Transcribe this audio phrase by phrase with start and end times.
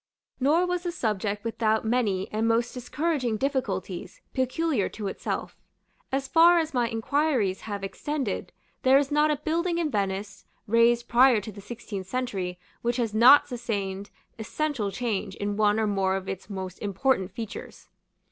[0.39, 5.55] Nor was the subject without many and most discouraging difficulties, peculiar to itself.
[6.11, 8.51] As far as my inquiries have extended,
[8.81, 13.13] there is not a building in Venice, raised prior to the sixteenth century, which has
[13.13, 14.09] not sustained
[14.39, 17.87] essential change in one or more of its most important features.